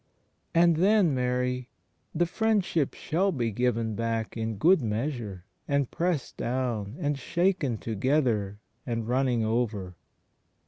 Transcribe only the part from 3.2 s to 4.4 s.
be given back